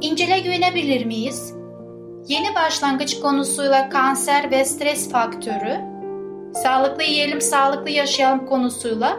[0.00, 1.54] İncil'e güvenebilir miyiz?
[2.28, 5.80] Yeni başlangıç konusuyla kanser ve stres faktörü,
[6.62, 9.16] sağlıklı yiyelim, sağlıklı yaşayalım konusuyla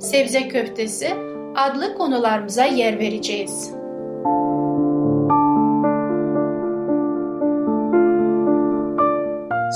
[0.00, 1.16] sebze köftesi
[1.56, 3.70] adlı konularımıza yer vereceğiz.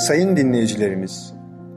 [0.07, 1.34] Sayın dinleyicilerimiz,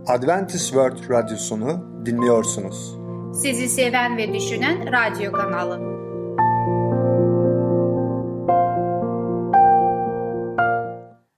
[0.07, 2.97] Adventist World Radyosunu dinliyorsunuz.
[3.33, 5.94] Sizi seven ve düşünen radyo kanalı.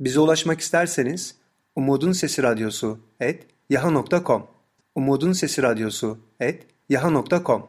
[0.07, 1.35] Bize ulaşmak isterseniz
[1.75, 4.47] Umutun Sesi Radyosu et yaha.com
[4.95, 7.65] Umutun Sesi Radyosu et yaha.com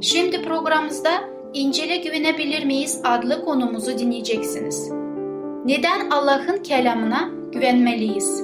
[0.00, 1.10] Şimdi programımızda
[1.54, 4.90] İncil'e güvenebilir miyiz adlı konumuzu dinleyeceksiniz.
[5.64, 8.42] Neden Allah'ın kelamına güvenmeliyiz?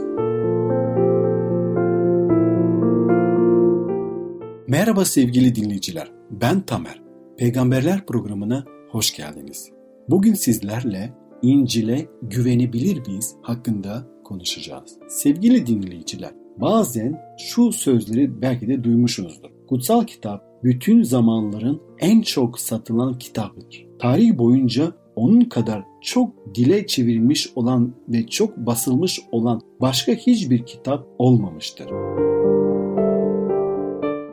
[4.68, 6.12] Merhaba sevgili dinleyiciler.
[6.30, 7.02] Ben Tamer.
[7.38, 9.75] Peygamberler programına hoş geldiniz.
[10.10, 14.98] Bugün sizlerle İncil'e güvenebilir miyiz hakkında konuşacağız.
[15.08, 19.50] Sevgili dinleyiciler, bazen şu sözleri belki de duymuşsunuzdur.
[19.68, 23.86] Kutsal kitap bütün zamanların en çok satılan kitabıdır.
[23.98, 31.06] Tarih boyunca onun kadar çok dile çevrilmiş olan ve çok basılmış olan başka hiçbir kitap
[31.18, 31.86] olmamıştır.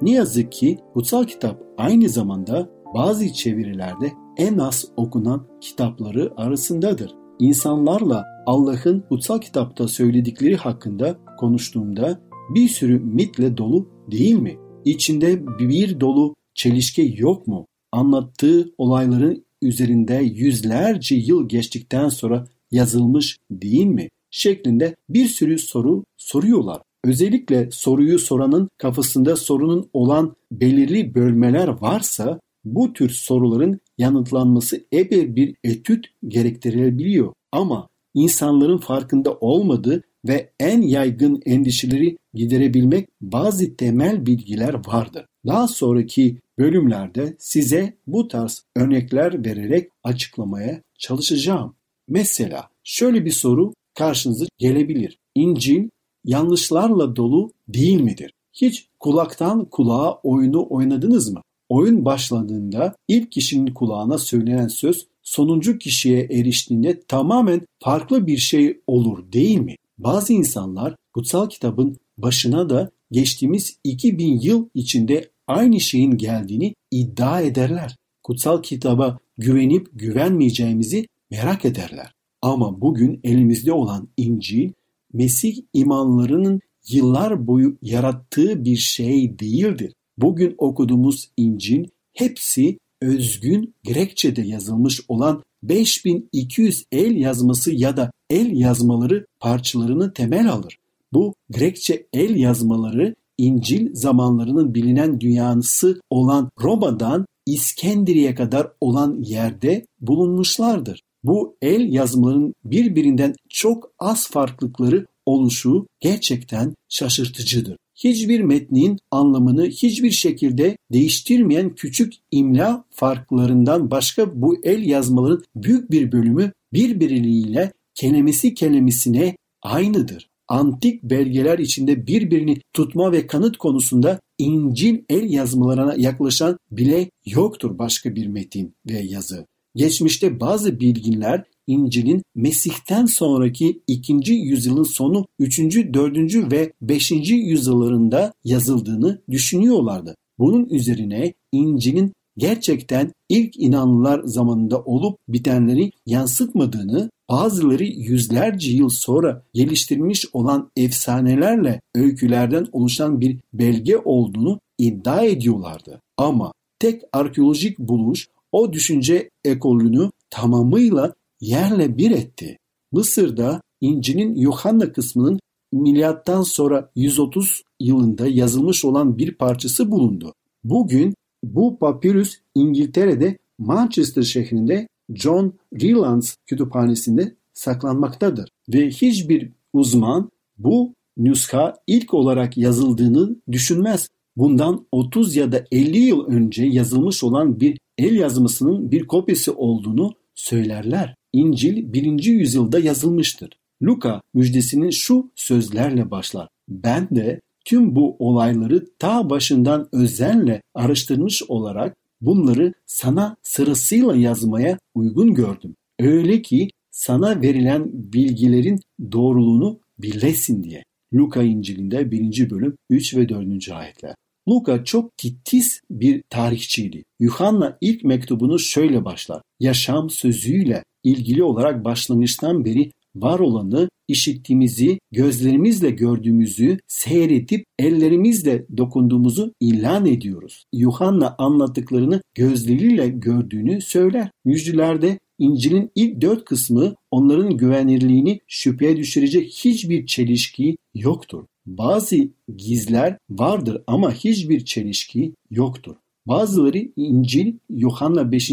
[0.02, 7.16] Ne yazık ki kutsal kitap aynı zamanda bazı çevirilerde en az okunan kitapları arasındadır.
[7.39, 12.20] İnsanlarla Allah'ın kutsal kitapta söyledikleri hakkında konuştuğumda
[12.55, 14.58] bir sürü mitle dolu değil mi?
[14.86, 17.67] İçinde bir dolu çelişki yok mu?
[17.92, 24.09] Anlattığı olayların üzerinde yüzlerce yıl geçtikten sonra yazılmış değil mi?
[24.33, 26.82] şeklinde bir sürü soru soruyorlar.
[27.03, 35.56] Özellikle soruyu soranın kafasında sorunun olan belirli bölmeler varsa bu tür soruların yanıtlanması epey bir
[35.64, 37.34] etüt gerektirebiliyor.
[37.52, 45.26] Ama insanların farkında olmadığı ve en yaygın endişeleri giderebilmek bazı temel bilgiler vardır.
[45.46, 51.76] Daha sonraki bölümlerde size bu tarz örnekler vererek açıklamaya çalışacağım.
[52.08, 55.20] Mesela şöyle bir soru karşınıza gelebilir.
[55.36, 55.90] İncil
[56.26, 58.34] yanlışlarla dolu değil midir?
[58.54, 61.42] Hiç kulaktan kulağa oyunu oynadınız mı?
[61.73, 69.32] Oyun başladığında ilk kişinin kulağına söylenen söz sonuncu kişiye eriştiğinde tamamen farklı bir şey olur
[69.32, 69.76] değil mi?
[69.98, 77.95] Bazı insanlar kutsal kitabın başına da geçtiğimiz 2000 yıl içinde aynı şeyin geldiğini iddia ederler.
[78.23, 82.14] Kutsal kitaba güvenip güvenmeyeceğimizi merak ederler.
[82.42, 84.72] Ama bugün elimizde olan İncil,
[85.14, 89.94] Mesih imanlarının yıllar boyu yarattığı bir şey değildir.
[90.18, 99.26] Bugün okuduğumuz İncil hepsi özgün Grekçe'de yazılmış olan 5200 el yazması ya da el yazmaları
[99.40, 100.78] parçalarını temel alır.
[101.14, 111.02] Bu Grekçe el yazmaları İncil zamanlarının bilinen dünyası olan Roma'dan İskenderiye kadar olan yerde bulunmuşlardır.
[111.24, 120.77] Bu el yazmaların birbirinden çok az farklılıkları oluşu gerçekten şaşırtıcıdır hiçbir metnin anlamını hiçbir şekilde
[120.93, 130.30] değiştirmeyen küçük imla farklarından başka bu el yazmaların büyük bir bölümü birbirleriyle kelimesi kelimesine aynıdır.
[130.48, 138.15] Antik belgeler içinde birbirini tutma ve kanıt konusunda İncil el yazmalarına yaklaşan bile yoktur başka
[138.15, 139.45] bir metin ve yazı.
[139.75, 144.33] Geçmişte bazı bilginler İncil'in Mesih'ten sonraki 2.
[144.33, 145.60] yüzyılın sonu 3.
[145.94, 146.51] 4.
[146.51, 147.12] ve 5.
[147.31, 150.15] yüzyıllarında yazıldığını düşünüyorlardı.
[150.39, 160.25] Bunun üzerine İncil'in gerçekten ilk inanlılar zamanında olup bitenleri yansıtmadığını, bazıları yüzlerce yıl sonra geliştirilmiş
[160.33, 166.01] olan efsanelerle öykülerden oluşan bir belge olduğunu iddia ediyorlardı.
[166.18, 171.13] Ama tek arkeolojik buluş o düşünce ekolünü tamamıyla
[171.44, 172.57] yerle bir etti.
[172.92, 175.40] Mısır'da İncil'in Yuhanna kısmının
[175.74, 180.34] milyattan sonra 130 yılında yazılmış olan bir parçası bulundu.
[180.63, 181.13] Bugün
[181.44, 192.13] bu papirüs İngiltere'de Manchester şehrinde John Rylands kütüphanesinde saklanmaktadır ve hiçbir uzman bu nüsha ilk
[192.13, 194.10] olarak yazıldığını düşünmez.
[194.36, 200.12] Bundan 30 ya da 50 yıl önce yazılmış olan bir el yazmasının bir kopyası olduğunu
[200.36, 201.16] söylerler.
[201.33, 202.24] İncil 1.
[202.24, 203.50] yüzyılda yazılmıştır.
[203.83, 206.47] Luka müjdesinin şu sözlerle başlar.
[206.69, 215.33] Ben de tüm bu olayları ta başından özenle araştırmış olarak bunları sana sırasıyla yazmaya uygun
[215.33, 215.75] gördüm.
[216.00, 218.80] Öyle ki sana verilen bilgilerin
[219.12, 220.83] doğruluğunu bilesin diye.
[221.13, 222.50] Luka İncil'inde 1.
[222.50, 223.71] bölüm 3 ve 4.
[223.71, 224.15] ayetler.
[224.50, 227.03] Luka çok titiz bir tarihçiydi.
[227.19, 229.41] Yuhanna ilk mektubunu şöyle başlar.
[229.59, 240.05] Yaşam sözüyle ilgili olarak başlangıçtan beri var olanı, işittiğimizi, gözlerimizle gördüğümüzü, seyredip ellerimizle dokunduğumuzu ilan
[240.05, 240.65] ediyoruz.
[240.73, 244.29] Yuhanna anlattıklarını gözleriyle gördüğünü söyler.
[244.45, 251.44] Müjdelerde İncil'in ilk dört kısmı onların güvenirliğini şüpheye düşürecek hiçbir çelişki yoktur.
[251.65, 252.15] Bazı
[252.57, 255.95] gizler vardır ama hiçbir çelişki yoktur.
[256.27, 258.51] Bazıları İncil Yuhanna 5.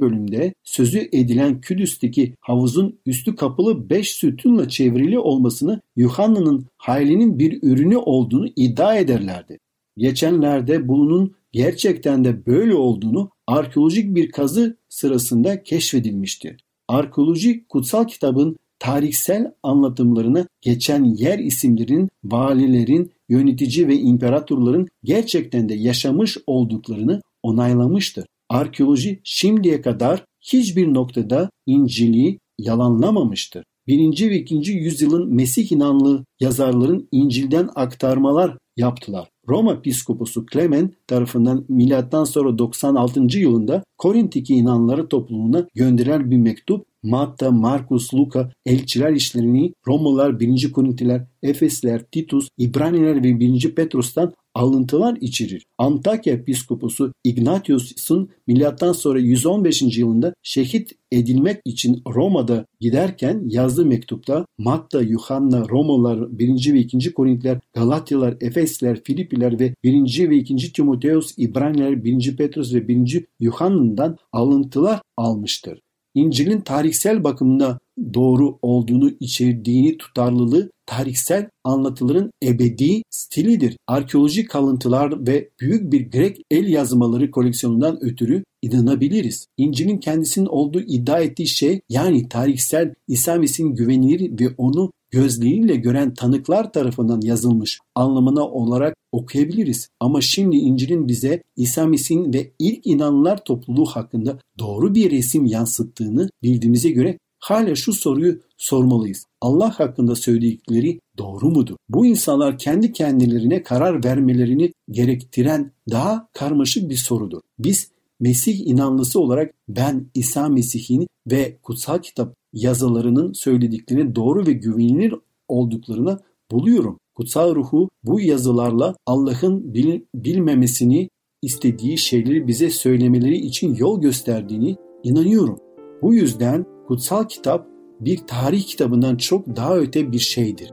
[0.00, 7.96] bölümde sözü edilen Kudüs'teki havuzun üstü kapalı 5 sütunla çevrili olmasını Yuhanna'nın haylinin bir ürünü
[7.96, 9.58] olduğunu iddia ederlerdi.
[9.96, 16.56] Geçenlerde bunun gerçekten de böyle olduğunu arkeolojik bir kazı sırasında keşfedilmişti.
[16.88, 26.38] Arkeoloji kutsal kitabın tarihsel anlatımlarını geçen yer isimlerinin, valilerin, yönetici ve imparatorların gerçekten de yaşamış
[26.46, 28.26] olduklarını onaylamıştır.
[28.48, 33.64] Arkeoloji şimdiye kadar hiçbir noktada İncil'i yalanlamamıştır.
[33.86, 34.30] 1.
[34.30, 34.72] ve 2.
[34.72, 39.28] yüzyılın Mesih inanlı yazarların İncil'den aktarmalar yaptılar.
[39.48, 43.38] Roma Piskoposu Clement tarafından milattan sonra 96.
[43.38, 50.72] yılında Korint'teki inanları topluluğuna gönderilen bir mektup Matta, Markus, Luka elçiler işlerini Romalılar, 1.
[50.72, 53.74] Korintiler, Efesler, Titus, İbraniler ve 1.
[53.74, 55.66] Petrus'tan alıntılar içerir.
[55.78, 59.98] Antakya Piskoposu Ignatius'un milattan sonra 115.
[59.98, 66.72] yılında şehit edilmek için Roma'da giderken yazdığı mektupta Matta, Yuhanna, Romalılar, 1.
[66.72, 67.12] ve 2.
[67.12, 70.30] Korintiler, Galatyalar, Efesler, Filipiler ve 1.
[70.30, 70.72] ve 2.
[70.72, 72.36] Timoteus, İbraniler, 1.
[72.36, 73.24] Petrus ve 1.
[73.40, 75.80] Yuhanna'dan alıntılar almıştır.
[76.18, 77.78] İncil'in tarihsel bakımda
[78.14, 83.76] doğru olduğunu içerdiğini tutarlılığı tarihsel anlatıların ebedi stilidir.
[83.86, 89.46] Arkeolojik kalıntılar ve büyük bir Grek el yazmaları koleksiyonundan ötürü inanabiliriz.
[89.56, 96.14] İncil'in kendisinin olduğu iddia ettiği şey yani tarihsel İsa Mesih'in güvenilir ve onu gözleriyle gören
[96.14, 99.88] tanıklar tarafından yazılmış anlamına olarak okuyabiliriz.
[100.00, 106.28] Ama şimdi İncil'in bize İsa Mesih'in ve ilk inananlar topluluğu hakkında doğru bir resim yansıttığını
[106.42, 109.24] bildiğimize göre hala şu soruyu sormalıyız.
[109.40, 111.76] Allah hakkında söyledikleri doğru mudur?
[111.88, 117.40] Bu insanlar kendi kendilerine karar vermelerini gerektiren daha karmaşık bir sorudur.
[117.58, 125.14] Biz Mesih inanlısı olarak ben İsa Mesih'in ve kutsal kitap yazılarının söylediklerini doğru ve güvenilir
[125.48, 126.18] olduklarını
[126.50, 126.98] buluyorum.
[127.14, 131.08] Kutsal ruhu bu yazılarla Allah'ın bil, bilmemesini
[131.42, 135.58] istediği şeyleri bize söylemeleri için yol gösterdiğini inanıyorum.
[136.02, 137.66] Bu yüzden kutsal kitap
[138.00, 140.72] bir tarih kitabından çok daha öte bir şeydir.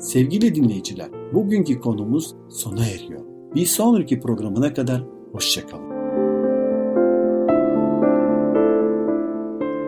[0.00, 3.33] Sevgili dinleyiciler, bugünkü konumuz sona eriyor.
[3.54, 5.94] Bir sonraki programına kadar hoşçakalın.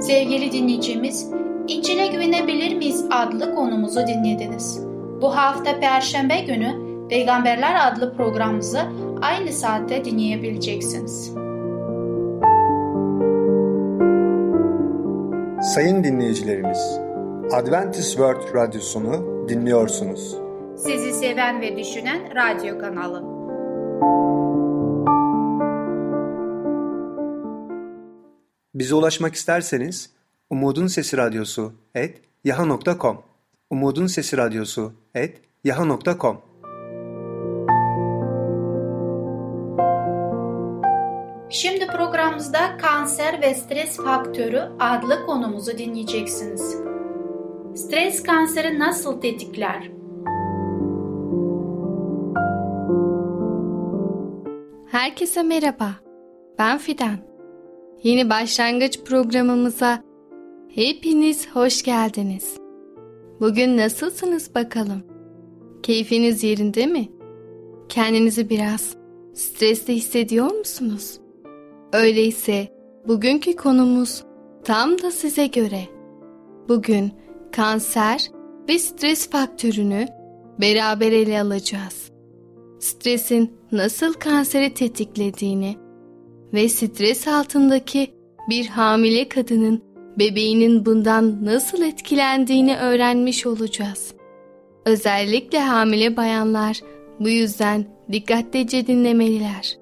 [0.00, 1.30] Sevgili dinleyicimiz,
[1.68, 4.86] İncil'e güvenebilir miyiz adlı konumuzu dinlediniz.
[5.22, 8.80] Bu hafta Perşembe günü Peygamberler adlı programımızı
[9.22, 11.32] aynı saatte dinleyebileceksiniz.
[15.74, 17.00] Sayın dinleyicilerimiz,
[17.52, 20.36] Adventist World Radyosunu dinliyorsunuz.
[20.76, 23.22] Sizi seven ve düşünen radyo kanalı.
[28.76, 30.10] Bize ulaşmak isterseniz
[30.50, 33.22] Umutun Sesi Radyosu et yaha.com
[33.70, 36.40] Umutun Sesi Radyosu et yaha.com
[41.50, 46.76] Şimdi programımızda kanser ve stres faktörü adlı konumuzu dinleyeceksiniz.
[47.74, 49.90] Stres kanseri nasıl tetikler?
[54.90, 55.90] Herkese merhaba.
[56.58, 57.35] Ben Fidan.
[58.02, 60.02] Yeni başlangıç programımıza
[60.74, 62.56] hepiniz hoş geldiniz.
[63.40, 65.02] Bugün nasılsınız bakalım?
[65.82, 67.08] Keyfiniz yerinde mi?
[67.88, 68.96] Kendinizi biraz
[69.34, 71.20] stresli hissediyor musunuz?
[71.92, 72.68] Öyleyse
[73.08, 74.24] bugünkü konumuz
[74.64, 75.80] tam da size göre.
[76.68, 77.12] Bugün
[77.52, 78.30] kanser
[78.68, 80.06] ve stres faktörünü
[80.60, 82.10] beraber ele alacağız.
[82.80, 85.85] Stresin nasıl kanseri tetiklediğini
[86.52, 88.14] ve stres altındaki
[88.50, 89.82] bir hamile kadının
[90.18, 94.14] bebeğinin bundan nasıl etkilendiğini öğrenmiş olacağız.
[94.84, 96.80] Özellikle hamile bayanlar
[97.20, 99.78] bu yüzden dikkatlice dinlemeliler.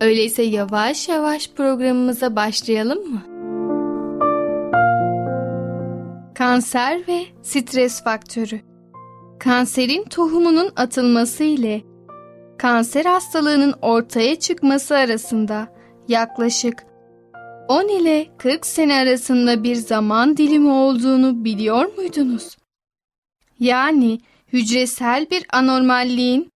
[0.00, 3.22] Öyleyse yavaş yavaş programımıza başlayalım mı?
[6.34, 8.60] Kanser ve stres faktörü
[9.38, 11.82] Kanserin tohumunun atılması ile
[12.58, 15.75] kanser hastalığının ortaya çıkması arasında
[16.08, 16.86] yaklaşık
[17.68, 22.56] 10 ile 40 sene arasında bir zaman dilimi olduğunu biliyor muydunuz?
[23.60, 24.20] Yani
[24.52, 26.50] hücresel bir anormalliğin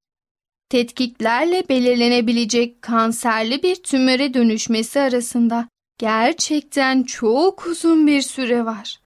[0.69, 9.01] tetkiklerle belirlenebilecek kanserli bir tümöre dönüşmesi arasında gerçekten çok uzun bir süre var.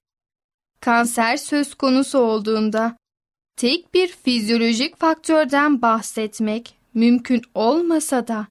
[0.81, 2.97] Kanser söz konusu olduğunda
[3.57, 8.47] tek bir fizyolojik faktörden bahsetmek mümkün olmasa da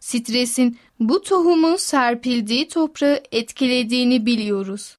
[0.00, 4.96] stresin bu tohumun serpildiği toprağı etkilediğini biliyoruz.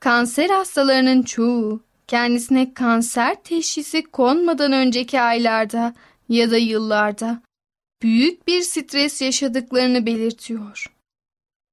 [0.00, 5.94] Kanser hastalarının çoğu kendisine kanser teşhisi konmadan önceki aylarda
[6.28, 7.42] ya da yıllarda
[8.02, 10.86] büyük bir stres yaşadıklarını belirtiyor.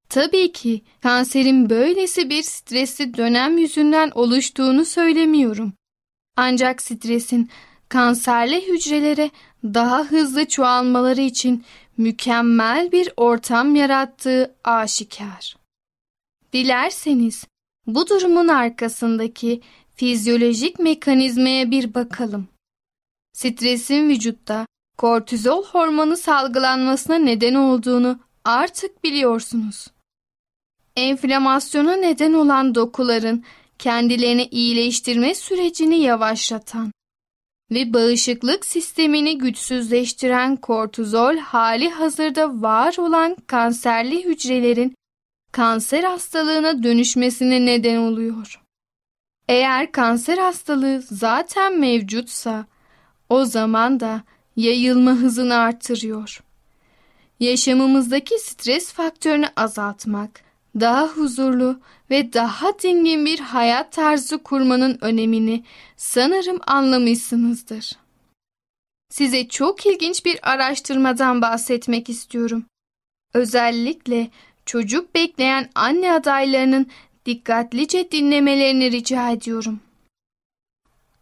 [0.10, 5.74] Tabii ki kanserin böylesi bir stresli dönem yüzünden oluştuğunu söylemiyorum.
[6.36, 7.50] Ancak stresin
[7.89, 9.32] kanserli hücrelere
[9.63, 11.63] daha hızlı çoğalmaları için
[11.98, 15.58] mükemmel bir ortam yarattığı aşikar.
[16.54, 17.48] Dilerseniz
[17.88, 19.62] bu durumun arkasındaki
[19.96, 22.48] fizyolojik mekanizmaya bir bakalım.
[23.34, 24.66] Stresin vücutta
[24.98, 29.88] kortizol hormonu salgılanmasına neden olduğunu artık biliyorsunuz.
[30.96, 33.44] Enflamasyona neden olan dokuların
[33.80, 36.92] kendilerini iyileştirme sürecini yavaşlatan
[37.71, 44.95] ve bağışıklık sistemini güçsüzleştiren kortizol hali hazırda var olan kanserli hücrelerin
[45.51, 48.62] kanser hastalığına dönüşmesine neden oluyor.
[49.47, 52.65] Eğer kanser hastalığı zaten mevcutsa
[53.29, 54.24] o zaman da
[54.55, 56.43] yayılma hızını artırıyor.
[57.39, 60.41] Yaşamımızdaki stres faktörünü azaltmak,
[60.79, 61.79] daha huzurlu
[62.10, 65.64] ve daha dingin bir hayat tarzı kurmanın önemini
[65.98, 67.92] sanırım anlamışsınızdır.
[69.10, 72.66] Size çok ilginç bir araştırmadan bahsetmek istiyorum.
[73.34, 74.30] Özellikle
[74.66, 76.88] çocuk bekleyen anne adaylarının
[77.26, 79.80] dikkatlice dinlemelerini rica ediyorum.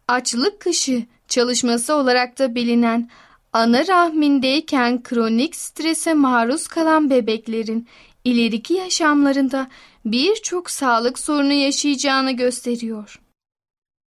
[0.08, 3.10] Açlık kışı çalışması olarak da bilinen
[3.52, 7.88] ana rahmindeyken kronik strese maruz kalan bebeklerin
[8.26, 9.68] ileriki yaşamlarında
[10.04, 13.20] birçok sağlık sorunu yaşayacağını gösteriyor.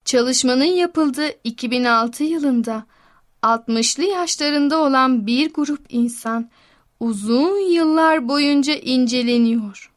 [0.05, 2.85] Çalışmanın yapıldığı 2006 yılında
[3.43, 6.49] 60'lı yaşlarında olan bir grup insan
[6.99, 9.91] uzun yıllar boyunca inceleniyor.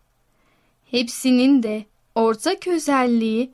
[0.90, 3.50] Hepsinin de ortak özelliği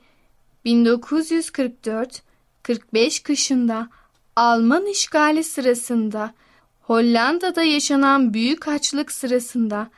[0.65, 3.89] 1944-45 kışında
[4.35, 6.33] Alman işgali sırasında
[6.81, 9.89] Hollanda'da yaşanan büyük açlık sırasında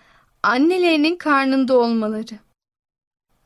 [0.44, 2.40] annelerinin karnında olmaları.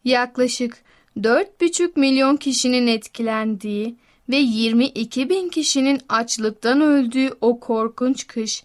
[0.04, 0.78] Yaklaşık
[1.18, 3.96] 4,5 milyon kişinin etkilendiği
[4.30, 8.64] ve 22 bin kişinin açlıktan öldüğü o korkunç kış,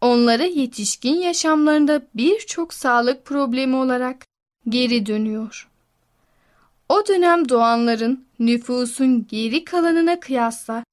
[0.00, 4.26] onlara yetişkin yaşamlarında birçok sağlık problemi olarak
[4.68, 5.68] geri dönüyor.
[6.88, 10.84] O dönem doğanların nüfusun geri kalanına kıyasla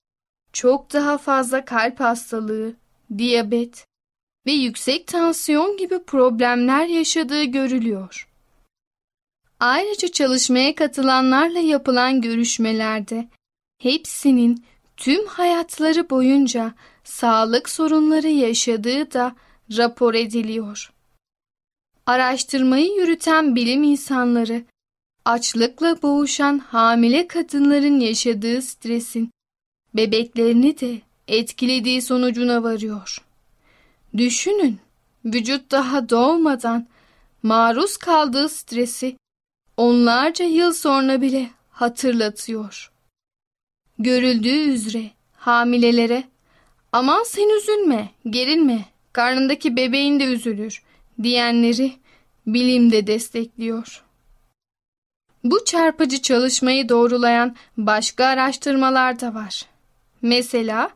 [0.53, 2.73] çok daha fazla kalp hastalığı,
[3.17, 3.85] diyabet
[4.49, 8.29] ve yüksek tansiyon gibi problemler yaşadığı görülüyor.
[9.59, 13.27] Ayrıca çalışmaya katılanlarla yapılan görüşmelerde
[13.81, 14.63] hepsinin
[14.97, 19.35] tüm hayatları boyunca sağlık sorunları yaşadığı da
[19.77, 20.93] rapor ediliyor.
[22.05, 24.63] Araştırmayı yürüten bilim insanları
[25.25, 29.31] açlıkla boğuşan hamile kadınların yaşadığı stresin
[29.93, 33.28] bebeklerini de etkilediği sonucuna varıyor.
[34.17, 34.79] Düşünün,
[35.25, 36.87] vücut daha doğmadan
[37.43, 39.17] maruz kaldığı stresi
[39.77, 42.91] onlarca yıl sonra bile hatırlatıyor.
[43.99, 46.23] Görüldüğü üzere hamilelere
[46.91, 50.83] aman sen üzülme, gerilme, karnındaki bebeğin de üzülür
[51.23, 51.93] diyenleri
[52.47, 54.03] bilim de destekliyor.
[55.43, 59.65] Bu çarpıcı çalışmayı doğrulayan başka araştırmalar da var.
[60.21, 60.91] Mesela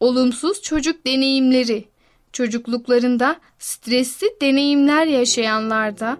[0.00, 1.88] olumsuz çocuk deneyimleri
[2.32, 6.16] çocukluklarında stresli deneyimler yaşayanlarda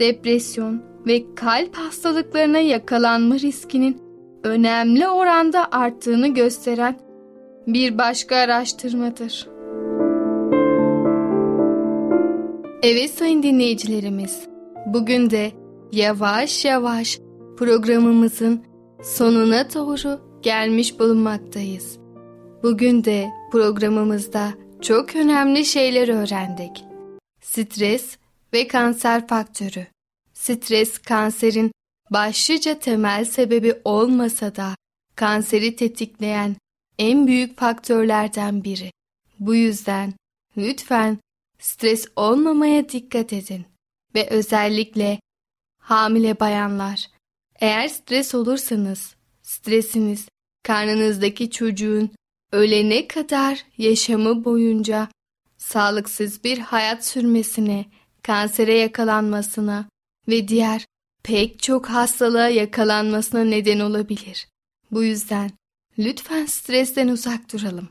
[0.00, 4.02] depresyon ve kalp hastalıklarına yakalanma riskinin
[4.44, 6.98] önemli oranda arttığını gösteren
[7.66, 9.48] bir başka araştırmadır.
[12.82, 14.48] Evet sayın dinleyicilerimiz,
[14.86, 15.52] bugün de
[15.92, 17.18] yavaş yavaş
[17.58, 18.64] programımızın
[19.02, 21.98] sonuna doğru gelmiş bulunmaktayız.
[22.62, 24.48] Bugün de programımızda
[24.82, 26.84] çok önemli şeyler öğrendik.
[27.42, 28.16] Stres
[28.52, 29.86] ve kanser faktörü.
[30.34, 31.72] Stres kanserin
[32.10, 34.76] başlıca temel sebebi olmasa da
[35.16, 36.56] kanseri tetikleyen
[36.98, 38.92] en büyük faktörlerden biri.
[39.38, 40.14] Bu yüzden
[40.56, 41.18] lütfen
[41.58, 43.64] stres olmamaya dikkat edin
[44.14, 45.20] ve özellikle
[45.78, 47.06] hamile bayanlar
[47.60, 50.28] eğer stres olursanız stresiniz
[50.62, 52.10] karnınızdaki çocuğun
[52.52, 55.08] ölene kadar yaşamı boyunca
[55.58, 57.84] sağlıksız bir hayat sürmesine,
[58.22, 59.88] kansere yakalanmasına
[60.28, 60.86] ve diğer
[61.22, 64.48] pek çok hastalığa yakalanmasına neden olabilir.
[64.90, 65.50] Bu yüzden
[65.98, 67.88] lütfen stresten uzak duralım.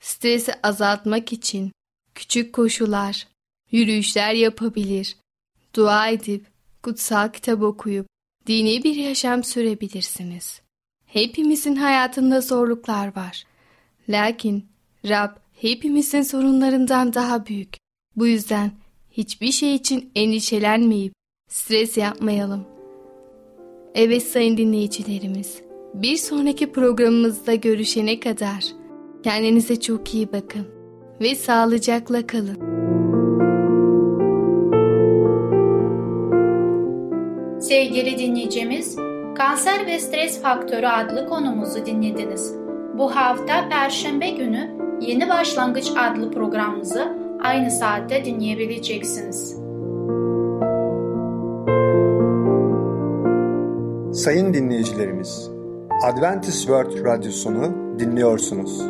[0.00, 1.72] Stresi azaltmak için
[2.14, 3.26] küçük koşular,
[3.70, 5.16] yürüyüşler yapabilir,
[5.74, 6.46] dua edip,
[6.82, 8.06] kutsal kitap okuyup,
[8.46, 10.60] dini bir yaşam sürebilirsiniz.
[11.06, 13.44] Hepimizin hayatında zorluklar var.
[14.08, 14.66] Lakin
[15.08, 17.76] Rab hepimizin sorunlarından daha büyük.
[18.16, 18.70] Bu yüzden
[19.10, 21.12] hiçbir şey için endişelenmeyip
[21.48, 22.64] stres yapmayalım.
[23.94, 25.62] Evet sayın dinleyicilerimiz,
[25.94, 28.64] bir sonraki programımızda görüşene kadar
[29.22, 30.66] kendinize çok iyi bakın
[31.20, 32.58] ve sağlıcakla kalın.
[37.60, 38.96] Sevgili dinleyicimiz,
[39.36, 42.57] Kanser ve Stres Faktörü adlı konumuzu dinlediniz.
[42.98, 49.52] Bu hafta Perşembe günü Yeni Başlangıç adlı programımızı aynı saatte dinleyebileceksiniz.
[54.22, 55.50] Sayın dinleyicilerimiz,
[56.04, 58.82] Adventist World Radyosunu dinliyorsunuz.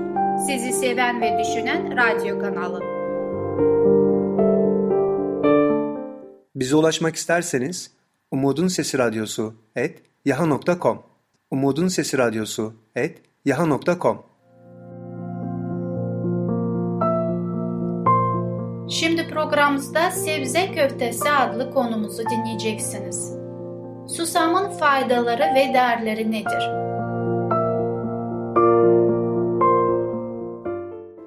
[0.47, 2.81] Sizi seven ve düşünen radyo kanalı.
[6.55, 7.91] Bize ulaşmak isterseniz
[8.31, 11.03] Umutun Sesi Radyosu et yaha.com
[11.51, 14.29] Umutun Sesi Radyosu et yaha.com
[18.91, 23.35] Şimdi programımızda sebze köftesi adlı konumuzu dinleyeceksiniz.
[24.17, 26.89] Susamın faydaları ve değerleri nedir?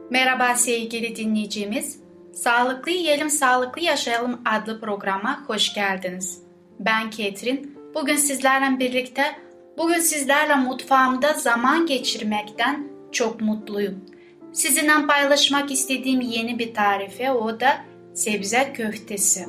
[0.09, 1.99] Merhaba sevgili dinleyicimiz.
[2.33, 6.43] Sağlıklı Yiyelim Sağlıklı Yaşayalım adlı programa hoş geldiniz.
[6.79, 7.77] Ben Ketrin.
[7.95, 9.23] Bugün sizlerle birlikte,
[9.81, 14.05] bugün sizlerle mutfağımda zaman geçirmekten çok mutluyum.
[14.53, 17.77] Sizinle paylaşmak istediğim yeni bir tarife o da
[18.13, 19.45] sebze köftesi.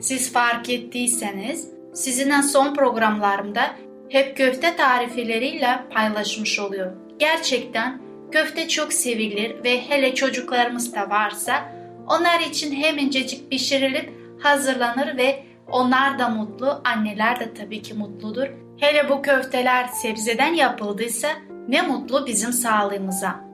[0.00, 3.76] Siz fark ettiyseniz sizinle son programlarımda
[4.08, 6.98] hep köfte tarifleriyle paylaşmış oluyorum.
[7.18, 8.00] Gerçekten
[8.32, 11.72] köfte çok sevilir ve hele çocuklarımız da varsa
[12.06, 14.12] onlar için hemencecik pişirilip
[14.42, 18.46] hazırlanır ve onlar da mutlu, anneler de tabii ki mutludur.
[18.80, 21.28] Hele bu köfteler sebzeden yapıldıysa
[21.68, 23.44] ne mutlu bizim sağlığımıza.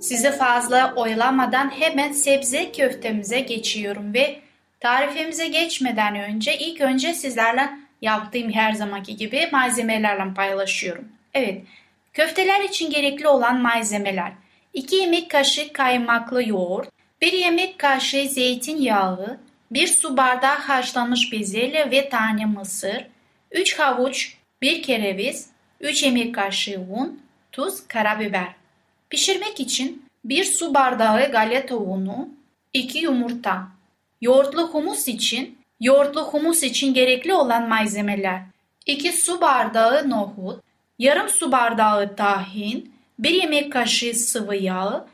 [0.00, 4.40] Sizi fazla oyalamadan hemen sebze köftemize geçiyorum ve
[4.80, 7.70] tarifimize geçmeden önce ilk önce sizlerle
[8.02, 11.04] yaptığım her zamanki gibi malzemelerle paylaşıyorum.
[11.34, 11.62] Evet,
[12.12, 14.32] köfteler için gerekli olan malzemeler
[14.74, 16.88] 2 yemek kaşığı kaymaklı yoğurt,
[17.20, 23.06] 1 yemek kaşığı zeytinyağı, 1 su bardağı haşlanmış bezelye ve tane mısır,
[23.50, 25.48] 3 havuç, 1 kereviz,
[25.80, 27.20] 3 yemek kaşığı un,
[27.52, 28.48] tuz, karabiber.
[29.10, 32.28] Pişirmek için 1 su bardağı galeta unu,
[32.72, 33.68] 2 yumurta.
[34.20, 38.42] Yoğurtlu humus için yoğurtlu humus için gerekli olan malzemeler
[38.86, 40.64] 2 su bardağı nohut,
[40.98, 45.06] yarım su bardağı tahin, 1 yemek kaşığı sıvı yağ,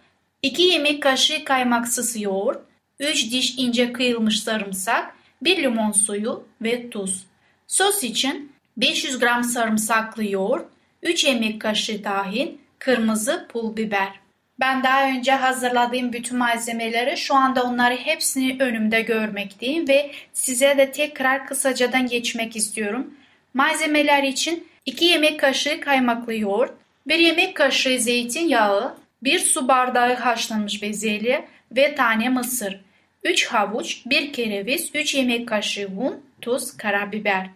[0.43, 2.70] 2 yemek kaşığı kaymaksız yoğurt,
[3.01, 7.27] 3 diş ince kıyılmış sarımsak, 1 limon suyu ve tuz.
[7.67, 10.67] Sos için 500 gram sarımsaklı yoğurt,
[11.03, 14.21] 3 yemek kaşığı tahin, kırmızı pul biber.
[14.61, 20.93] Ben daha önce hazırladığım bütün malzemeleri şu anda onları hepsini önümde görmekteyim ve size de
[20.93, 23.15] tekrar kısacadan geçmek istiyorum.
[23.55, 26.73] Malzemeler için 2 yemek kaşığı kaymaklı yoğurt,
[27.07, 32.81] 1 yemek kaşığı zeytinyağı, 1 su bardağı haşlanmış bezelye ve tane mısır,
[33.25, 37.51] 3 havuç, 1 kereviz, 3 yemek kaşığı un, tuz, karabiber.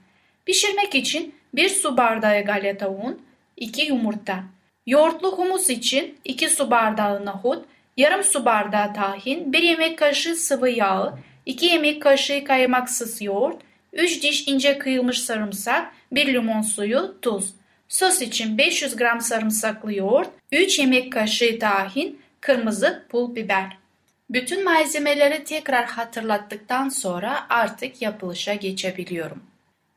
[0.46, 3.22] Pişirmek için 1 su bardağı galeta un,
[3.57, 4.44] 2 yumurta.
[4.87, 7.64] Yoğurtlu humus için 2 su bardağı nohut,
[7.96, 14.22] yarım su bardağı tahin, 1 yemek kaşığı sıvı yağ, 2 yemek kaşığı kaymaksız yoğurt, 3
[14.22, 17.55] diş ince kıyılmış sarımsak, 1 limon suyu, tuz.
[17.88, 23.84] Sos için 500 gram sarımsaklı yoğurt, 3 yemek kaşığı tahin, kırmızı pul biber.
[24.30, 29.42] Bütün malzemeleri tekrar hatırlattıktan sonra artık yapılışa geçebiliyorum.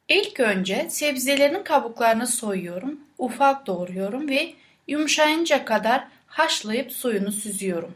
[0.09, 4.53] İlk önce sebzelerin kabuklarını soyuyorum, ufak doğruyorum ve
[4.87, 7.93] yumuşayınca kadar haşlayıp suyunu süzüyorum.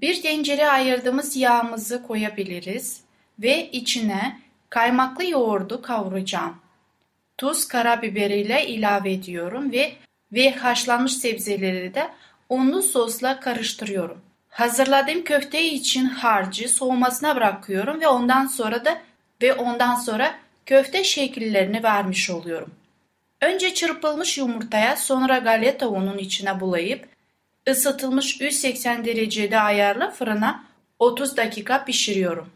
[0.00, 3.00] Bir tencereye ayırdığımız yağımızı koyabiliriz
[3.38, 6.56] ve içine kaymaklı yoğurdu kavuracağım.
[7.38, 9.92] Tuz, karabiberiyle ilave ediyorum ve
[10.32, 12.10] ve haşlanmış sebzeleri de
[12.48, 14.21] unlu sosla karıştırıyorum.
[14.52, 18.98] Hazırladığım köfte için harcı soğumasına bırakıyorum ve ondan sonra da
[19.42, 20.34] ve ondan sonra
[20.66, 22.70] köfte şekillerini vermiş oluyorum.
[23.40, 27.08] Önce çırpılmış yumurtaya sonra galeta unun içine bulayıp
[27.68, 30.64] ısıtılmış 180 derecede ayarlı fırına
[30.98, 32.50] 30 dakika pişiriyorum.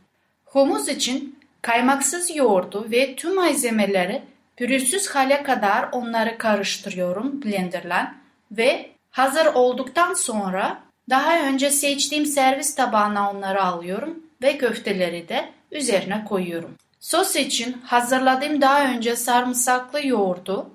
[0.44, 4.22] Humus için kaymaksız yoğurdu ve tüm malzemeleri
[4.56, 8.14] pürüzsüz hale kadar onları karıştırıyorum blenderla
[8.50, 16.24] ve hazır olduktan sonra daha önce seçtiğim servis tabağına onları alıyorum ve köfteleri de üzerine
[16.24, 16.74] koyuyorum.
[17.00, 20.70] Sos için hazırladığım daha önce sarımsaklı yoğurdu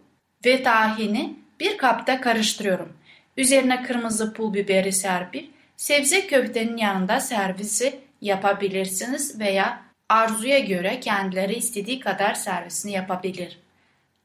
[0.45, 2.93] ve tahini bir kapta karıştırıyorum.
[3.37, 11.99] Üzerine kırmızı pul biberi serpip sebze köftenin yanında servisi yapabilirsiniz veya arzuya göre kendileri istediği
[11.99, 13.59] kadar servisini yapabilir.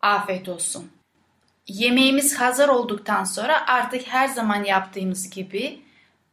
[0.00, 0.90] Afiyet olsun.
[1.68, 5.80] Yemeğimiz hazır olduktan sonra artık her zaman yaptığımız gibi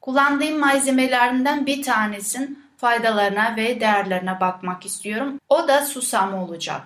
[0.03, 5.39] kullandığım malzemelerinden bir tanesinin faydalarına ve değerlerine bakmak istiyorum.
[5.49, 6.81] O da susam olacak.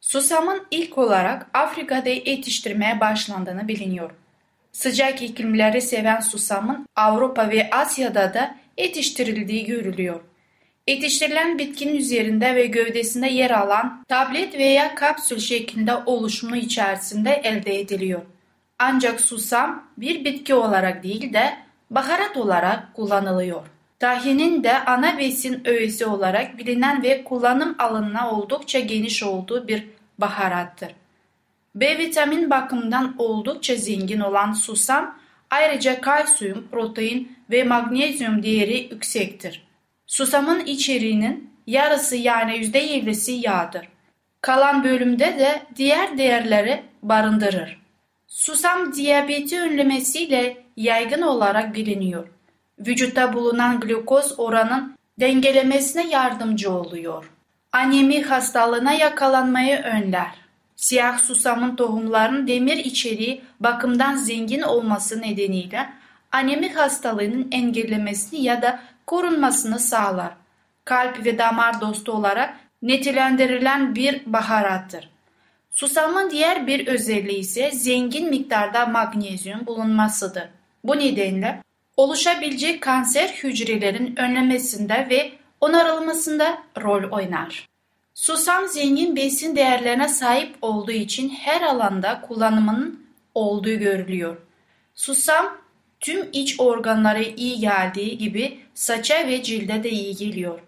[0.00, 4.10] Susamın ilk olarak Afrika'da yetiştirmeye başlandığını biliniyor.
[4.72, 10.20] Sıcak iklimleri seven susamın Avrupa ve Asya'da da yetiştirildiği görülüyor.
[10.86, 18.22] Yetiştirilen bitkinin üzerinde ve gövdesinde yer alan tablet veya kapsül şeklinde oluşumu içerisinde elde ediliyor.
[18.78, 23.62] Ancak susam bir bitki olarak değil de baharat olarak kullanılıyor.
[23.98, 29.86] Tahinin de ana besin öğesi olarak bilinen ve kullanım alanına oldukça geniş olduğu bir
[30.18, 30.94] baharattır.
[31.74, 35.18] B vitamin bakımından oldukça zengin olan susam
[35.50, 39.62] ayrıca kalsiyum, protein ve magnezyum değeri yüksektir.
[40.06, 43.88] Susamın içeriğinin yarısı yani %50'si yağdır.
[44.40, 47.87] Kalan bölümde de diğer değerleri barındırır.
[48.28, 52.28] Susam diyabeti önlemesiyle yaygın olarak biliniyor.
[52.78, 57.30] Vücutta bulunan glukoz oranın dengelemesine yardımcı oluyor.
[57.72, 60.30] Anemi hastalığına yakalanmayı önler.
[60.76, 65.88] Siyah susamın tohumlarının demir içeriği bakımdan zengin olması nedeniyle
[66.32, 70.32] anemi hastalığının engellemesini ya da korunmasını sağlar.
[70.84, 75.08] Kalp ve damar dostu olarak netilendirilen bir baharattır.
[75.78, 80.48] Susamın diğer bir özelliği ise zengin miktarda magnezyum bulunmasıdır.
[80.84, 81.62] Bu nedenle
[81.96, 87.68] oluşabilecek kanser hücrelerin önlemesinde ve onarılmasında rol oynar.
[88.14, 94.36] Susam zengin besin değerlerine sahip olduğu için her alanda kullanımının olduğu görülüyor.
[94.94, 95.58] Susam
[96.00, 100.60] tüm iç organlara iyi geldiği gibi saça ve cilde de iyi geliyor.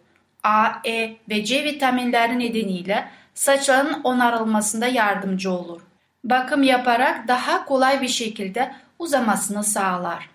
[0.42, 5.80] A, E ve C vitaminleri nedeniyle saçların onarılmasında yardımcı olur.
[6.24, 10.30] Bakım yaparak daha kolay bir şekilde uzamasını sağlar.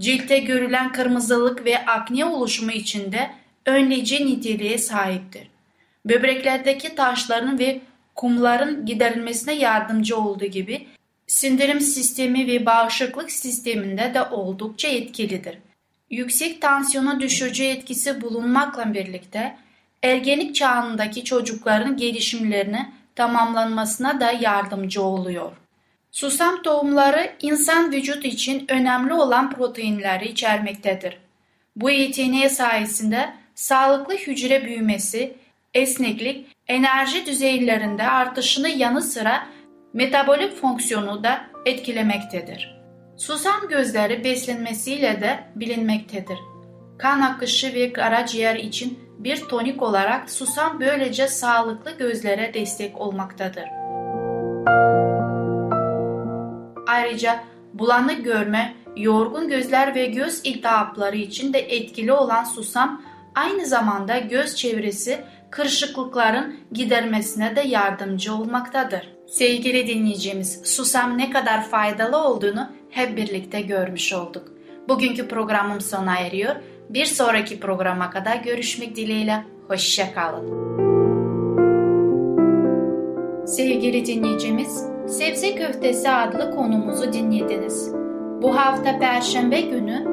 [0.00, 3.30] Ciltte görülen kırmızılık ve akne oluşumu içinde
[3.66, 5.48] önleyici niteliğe sahiptir.
[6.04, 7.80] Böbreklerdeki taşların ve
[8.14, 10.86] kumların giderilmesine yardımcı olduğu gibi
[11.26, 15.58] sindirim sistemi ve bağışıklık sisteminde de oldukça etkilidir.
[16.10, 19.56] Yüksek tansiyonu düşürücü etkisi bulunmakla birlikte
[20.04, 25.52] ergenlik çağındaki çocukların gelişimlerini tamamlanmasına da yardımcı oluyor.
[26.12, 31.18] Susam tohumları insan vücut için önemli olan proteinleri içermektedir.
[31.76, 35.36] Bu yeteneği sayesinde sağlıklı hücre büyümesi,
[35.74, 39.46] esneklik, enerji düzeylerinde artışını yanı sıra
[39.92, 42.74] metabolik fonksiyonu da etkilemektedir.
[43.16, 46.38] Susam gözleri beslenmesiyle de bilinmektedir.
[46.98, 53.64] Kan akışı ve karaciğer için bir tonik olarak susam böylece sağlıklı gözlere destek olmaktadır.
[56.88, 63.02] Ayrıca bulanık görme, yorgun gözler ve göz iltihapları için de etkili olan susam
[63.34, 69.08] aynı zamanda göz çevresi kırışıklıkların gidermesine de yardımcı olmaktadır.
[69.28, 74.48] Sevgili dinleyicimiz, susam ne kadar faydalı olduğunu hep birlikte görmüş olduk.
[74.88, 76.56] Bugünkü programım sona eriyor.
[76.94, 79.44] Bir sonraki programa kadar görüşmek dileğiyle.
[79.68, 80.64] Hoşçakalın.
[83.46, 87.92] Sevgili dinleyicimiz, Sebze Köftesi adlı konumuzu dinlediniz.
[88.42, 90.04] Bu hafta Perşembe günü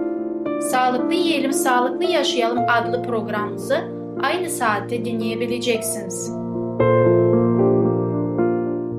[0.62, 3.78] Sağlıklı Yiyelim Sağlıklı Yaşayalım adlı programımızı
[4.24, 6.32] aynı saatte dinleyebileceksiniz.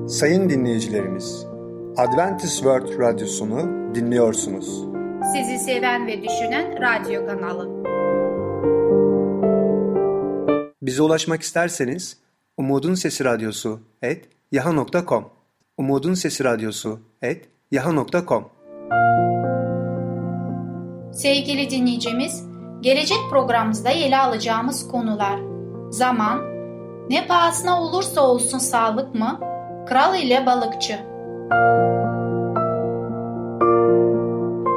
[0.07, 1.47] Sayın dinleyicilerimiz,
[1.97, 4.93] Adventist World Radyosunu dinliyorsunuz.
[5.31, 7.83] Sizi seven ve düşünen radyo kanalı.
[10.81, 12.17] Bize ulaşmak isterseniz
[12.57, 15.29] Umutun Sesi Radyosu et yaha.com
[15.77, 18.49] Umutun Sesi Radyosu et yaha.com
[21.13, 22.43] Sevgili dinleyicimiz,
[22.81, 25.39] gelecek programımızda ele alacağımız konular
[25.89, 26.41] Zaman,
[27.09, 29.39] ne pahasına olursa olsun sağlık mı?
[29.87, 30.99] Kral ile balıkçı.